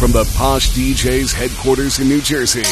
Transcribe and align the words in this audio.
From 0.00 0.12
the 0.12 0.24
Posh 0.34 0.70
DJs 0.70 1.30
headquarters 1.34 1.98
in 1.98 2.08
New 2.08 2.22
Jersey, 2.22 2.62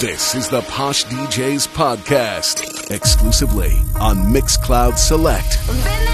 this 0.00 0.34
is 0.34 0.48
the 0.48 0.62
Posh 0.62 1.04
DJs 1.04 1.68
podcast, 1.68 2.90
exclusively 2.90 3.74
on 4.00 4.16
Mixcloud 4.32 4.96
Select. 4.96 6.13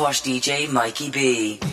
Posh 0.00 0.22
DJ 0.22 0.66
Mikey 0.66 1.10
B. 1.10 1.69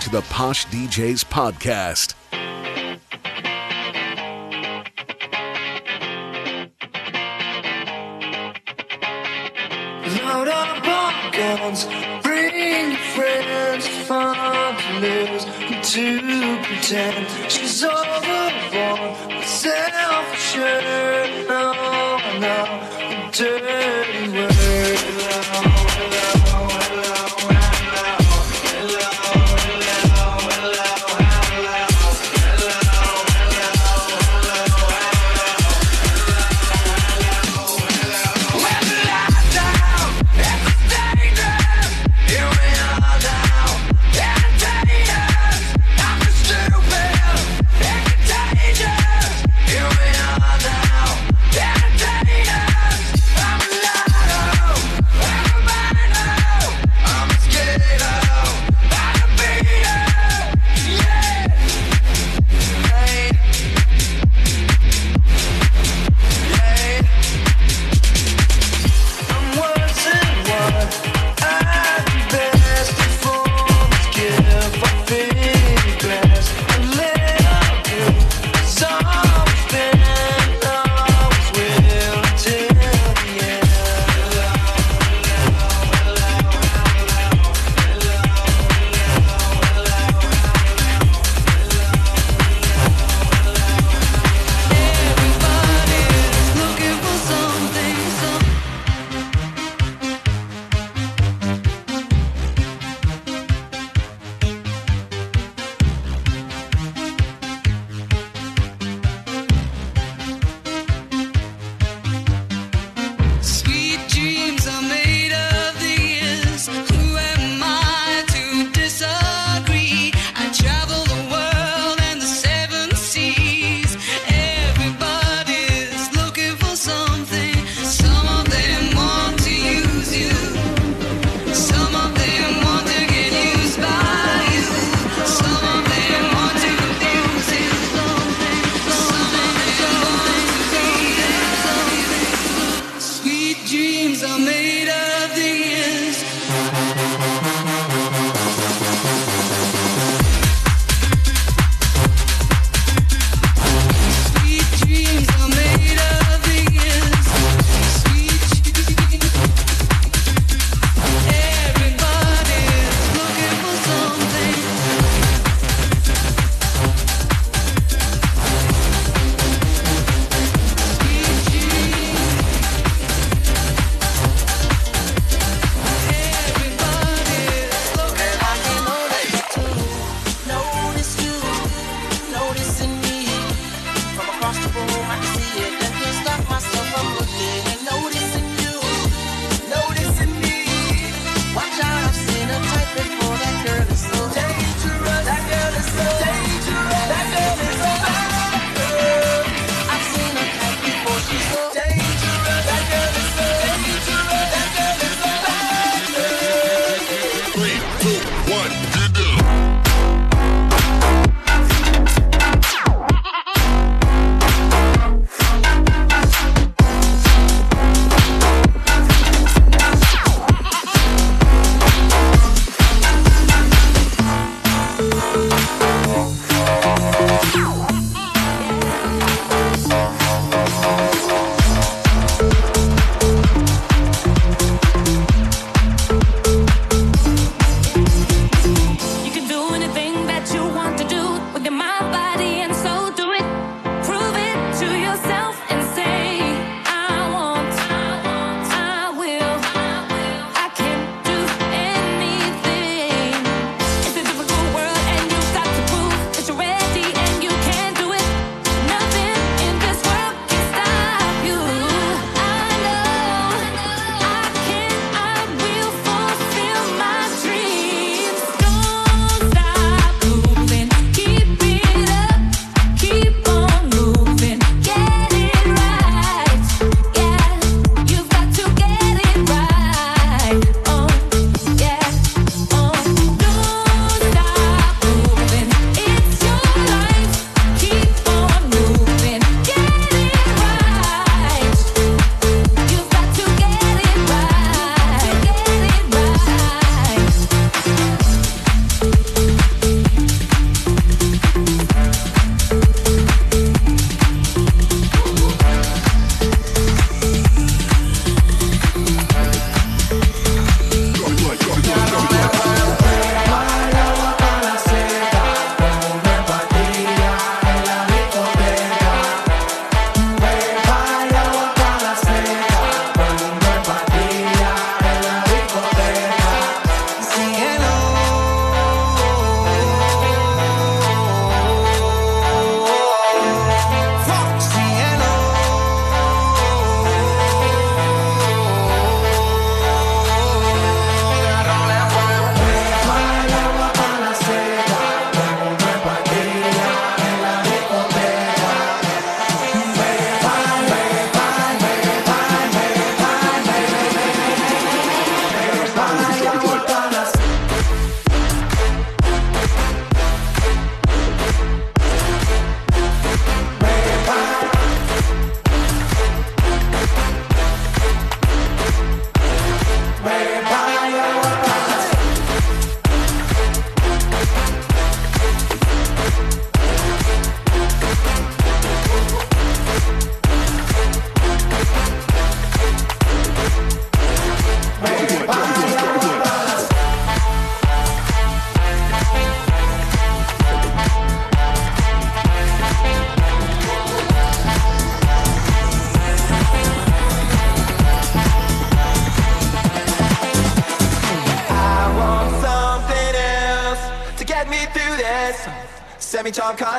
to 0.00 0.10
the 0.10 0.22
Posh 0.22 0.66
DJs 0.66 1.24
podcast. 1.24 2.17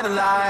satellite 0.00 0.49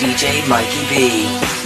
DJ 0.00 0.48
Mikey 0.48 0.88
B. 0.88 1.59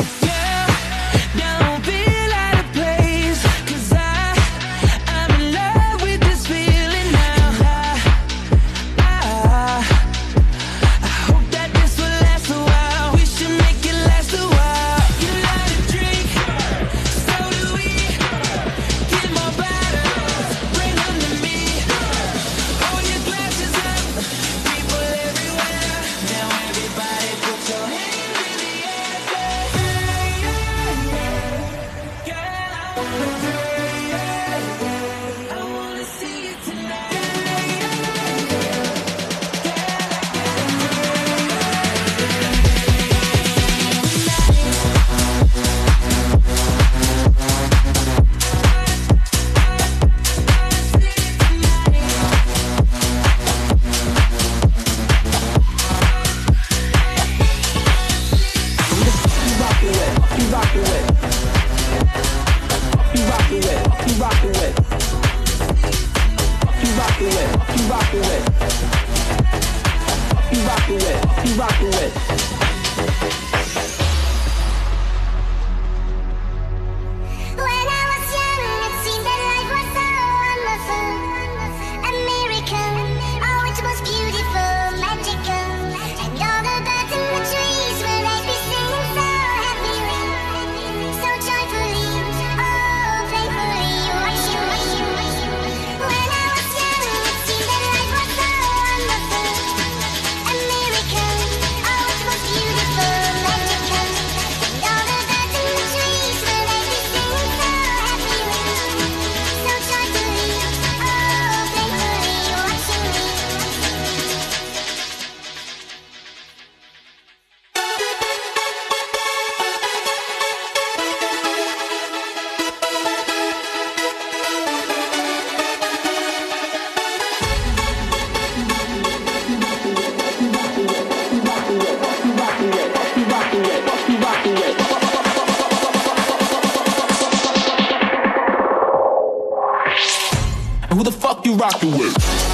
the 141.64 141.70
fuck 141.70 141.82
you 141.82 141.90
rockin' 141.90 141.98
with? 141.98 142.53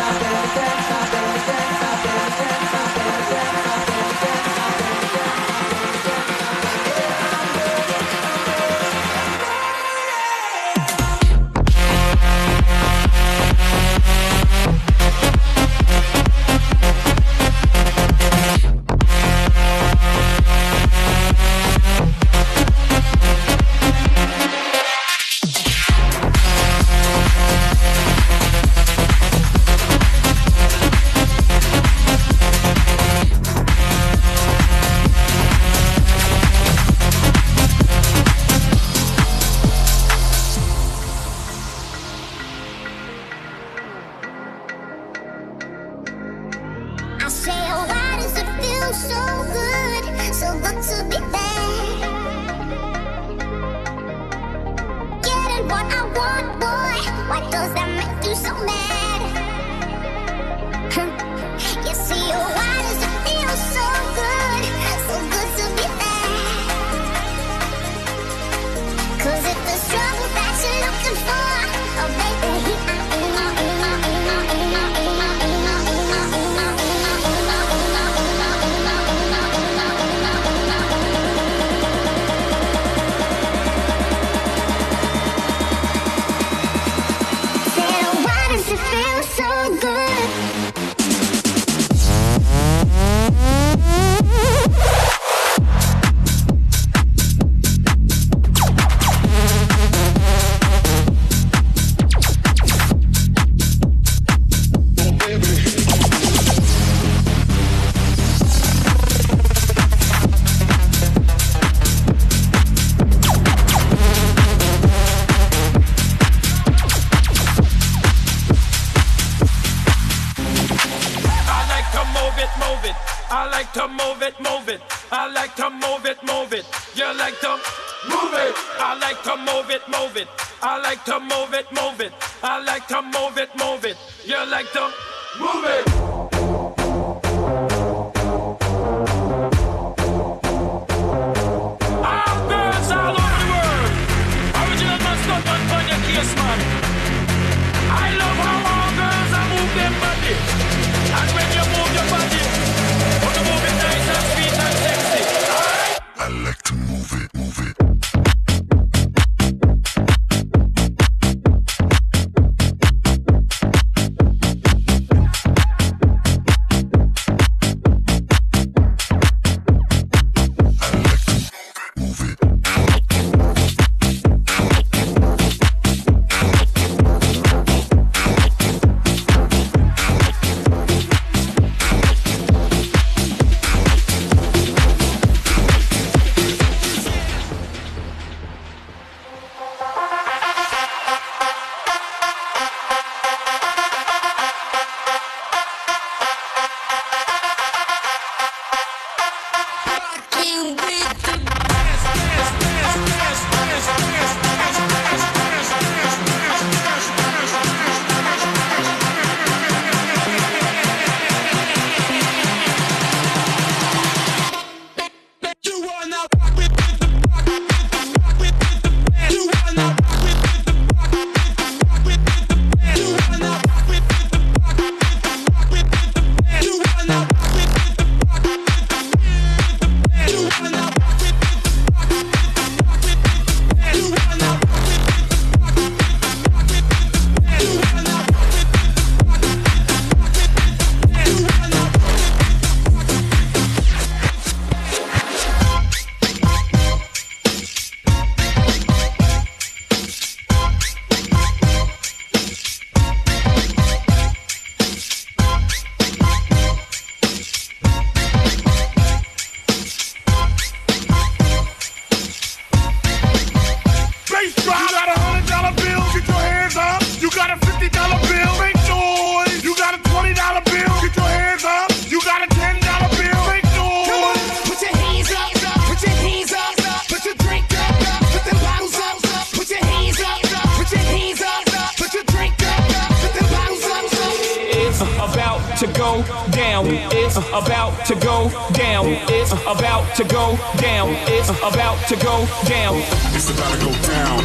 go 286.01 286.23
down. 286.49 286.85
It's 287.13 287.37
about 287.37 287.93
to 288.07 288.15
go 288.15 288.49
down. 288.73 289.05
It's 289.29 289.53
about 289.53 290.03
to 290.17 290.23
go 290.23 290.57
down. 290.81 291.13
It's 291.29 291.49
about 291.49 291.97
to 292.09 292.15
go 292.15 292.35
down. 292.65 292.97
It's 293.37 293.49
about 293.53 293.77
to 293.77 293.85
go 293.85 293.93
down. 294.09 294.41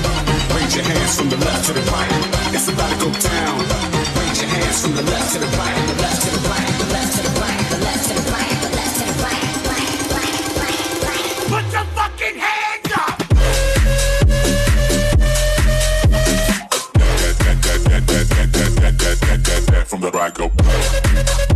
Raise 0.54 0.76
your 0.76 0.84
hands 0.84 1.16
from 1.16 1.30
the 1.30 1.38
left 1.38 1.64
to 1.66 1.72
the 1.72 1.80
right. 1.92 2.12
It's 2.52 2.68
about 2.68 2.92
to 2.92 2.98
go 3.04 3.10
down. 3.32 3.56
Raise 4.20 4.40
your 4.42 4.50
hands 4.52 4.82
from 4.82 4.94
the 4.96 5.02
left 5.02 5.32
to 5.32 5.38
the 5.38 5.50
right, 5.56 5.80
the 5.88 6.02
left 6.02 6.20
to 6.24 6.30
the 6.36 6.42
right, 6.48 6.72
the 6.80 6.86
left 6.92 7.16
to 7.16 7.22
the 7.22 7.40
right, 7.40 7.70
the 7.70 7.78
left 7.84 8.08
to 8.08 8.14
the 8.14 8.32
right. 8.32 8.55
from 19.96 20.00
the 20.00 20.10
back 20.10 20.40
up. 20.40 21.55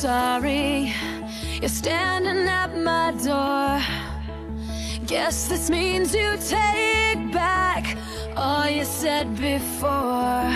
Sorry. 0.00 0.92
You're 1.60 1.68
standing 1.68 2.46
at 2.46 2.76
my 2.76 3.10
door. 3.28 3.80
Guess 5.06 5.48
this 5.48 5.70
means 5.70 6.14
you 6.14 6.36
take 6.48 7.32
back 7.32 7.96
all 8.36 8.68
you 8.68 8.84
said 8.84 9.26
before. 9.36 10.52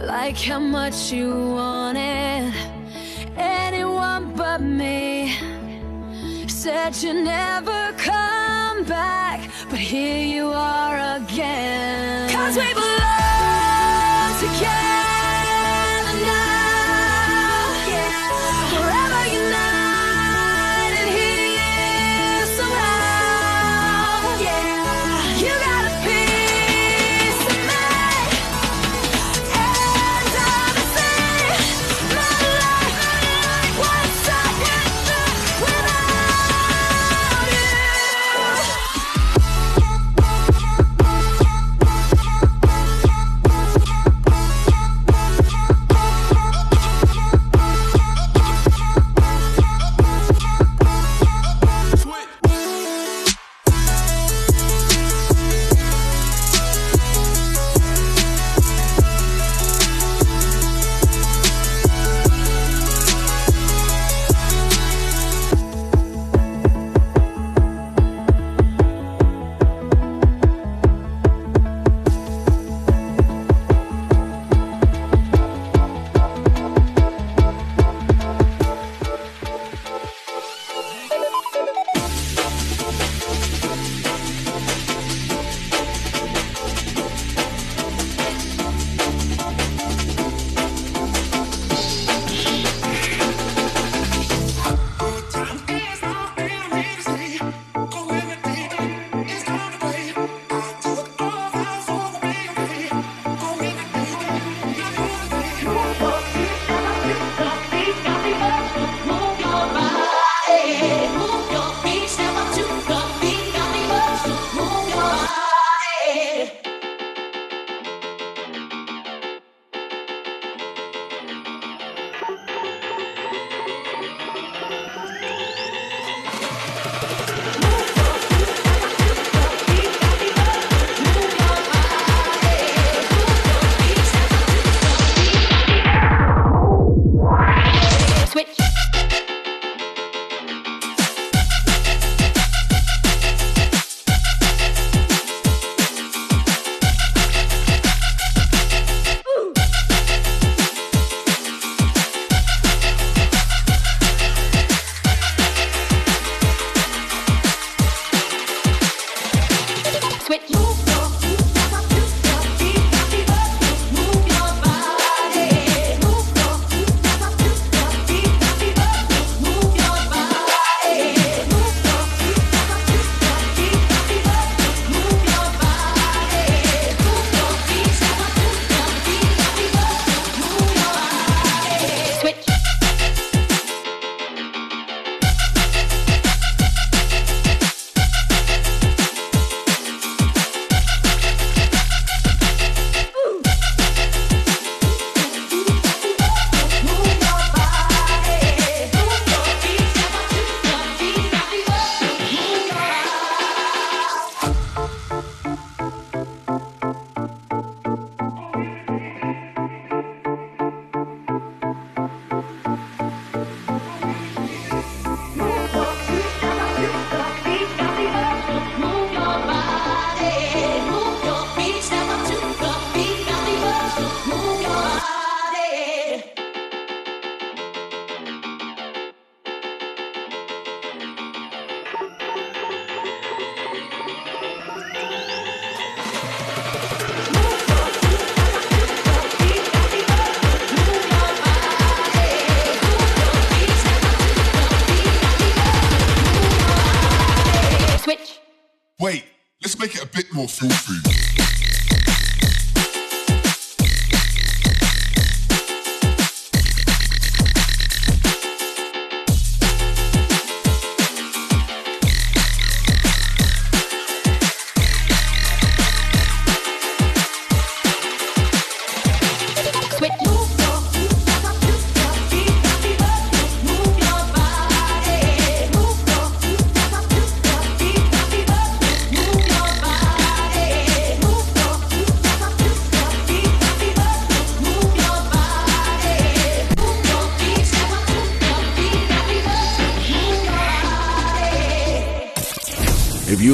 Like 0.00 0.38
how 0.38 0.58
much 0.58 1.12
you 1.12 1.30
wanted 1.60 2.52
anyone 3.36 4.34
but 4.34 4.60
me. 4.60 5.36
Said 6.48 6.96
you 7.02 7.14
never 7.14 7.92
come 7.96 8.84
back, 8.84 9.48
but 9.70 9.78
here 9.78 10.24
you 10.36 10.46
are 10.46 10.96
again. 11.16 12.30
Cause 12.30 12.56
we 12.56 12.68
belong 12.74 14.32
together 14.40 15.11